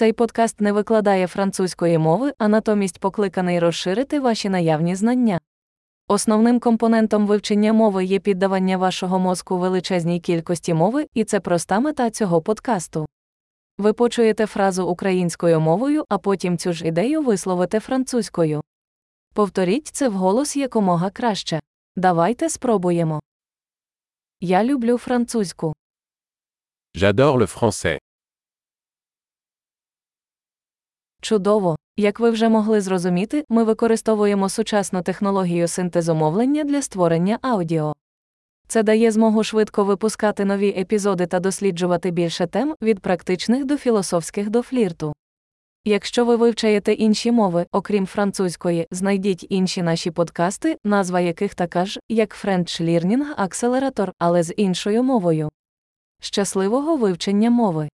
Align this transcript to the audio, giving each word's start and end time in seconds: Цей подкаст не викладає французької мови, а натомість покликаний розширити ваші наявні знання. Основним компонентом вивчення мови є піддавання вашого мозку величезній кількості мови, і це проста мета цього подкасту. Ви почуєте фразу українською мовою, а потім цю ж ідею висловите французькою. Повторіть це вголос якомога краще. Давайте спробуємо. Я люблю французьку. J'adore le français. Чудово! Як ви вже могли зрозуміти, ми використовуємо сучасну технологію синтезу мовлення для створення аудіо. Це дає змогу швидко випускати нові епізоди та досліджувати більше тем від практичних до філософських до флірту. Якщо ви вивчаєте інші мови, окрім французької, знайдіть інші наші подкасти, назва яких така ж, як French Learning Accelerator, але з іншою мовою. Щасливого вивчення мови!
Цей 0.00 0.12
подкаст 0.12 0.60
не 0.60 0.72
викладає 0.72 1.26
французької 1.26 1.98
мови, 1.98 2.32
а 2.38 2.48
натомість 2.48 2.98
покликаний 2.98 3.58
розширити 3.58 4.20
ваші 4.20 4.48
наявні 4.48 4.94
знання. 4.94 5.40
Основним 6.08 6.60
компонентом 6.60 7.26
вивчення 7.26 7.72
мови 7.72 8.04
є 8.04 8.18
піддавання 8.18 8.76
вашого 8.76 9.18
мозку 9.18 9.58
величезній 9.58 10.20
кількості 10.20 10.74
мови, 10.74 11.06
і 11.14 11.24
це 11.24 11.40
проста 11.40 11.80
мета 11.80 12.10
цього 12.10 12.42
подкасту. 12.42 13.06
Ви 13.78 13.92
почуєте 13.92 14.46
фразу 14.46 14.86
українською 14.86 15.60
мовою, 15.60 16.04
а 16.08 16.18
потім 16.18 16.58
цю 16.58 16.72
ж 16.72 16.86
ідею 16.86 17.22
висловите 17.22 17.80
французькою. 17.80 18.62
Повторіть 19.34 19.86
це 19.86 20.08
вголос 20.08 20.56
якомога 20.56 21.10
краще. 21.10 21.60
Давайте 21.96 22.48
спробуємо. 22.48 23.20
Я 24.40 24.64
люблю 24.64 24.98
французьку. 24.98 25.74
J'adore 26.94 27.38
le 27.38 27.58
français. 27.58 28.09
Чудово! 31.30 31.76
Як 31.96 32.20
ви 32.20 32.30
вже 32.30 32.48
могли 32.48 32.80
зрозуміти, 32.80 33.44
ми 33.48 33.64
використовуємо 33.64 34.48
сучасну 34.48 35.02
технологію 35.02 35.68
синтезу 35.68 36.14
мовлення 36.14 36.64
для 36.64 36.82
створення 36.82 37.38
аудіо. 37.42 37.92
Це 38.68 38.82
дає 38.82 39.10
змогу 39.10 39.44
швидко 39.44 39.84
випускати 39.84 40.44
нові 40.44 40.68
епізоди 40.68 41.26
та 41.26 41.40
досліджувати 41.40 42.10
більше 42.10 42.46
тем 42.46 42.74
від 42.82 43.00
практичних 43.00 43.64
до 43.64 43.76
філософських 43.76 44.50
до 44.50 44.62
флірту. 44.62 45.12
Якщо 45.84 46.24
ви 46.24 46.36
вивчаєте 46.36 46.92
інші 46.92 47.32
мови, 47.32 47.66
окрім 47.72 48.06
французької, 48.06 48.86
знайдіть 48.90 49.46
інші 49.48 49.82
наші 49.82 50.10
подкасти, 50.10 50.76
назва 50.84 51.20
яких 51.20 51.54
така 51.54 51.86
ж, 51.86 52.00
як 52.08 52.44
French 52.44 52.82
Learning 52.82 53.36
Accelerator, 53.46 54.12
але 54.18 54.42
з 54.42 54.54
іншою 54.56 55.02
мовою. 55.02 55.48
Щасливого 56.20 56.96
вивчення 56.96 57.50
мови! 57.50 57.90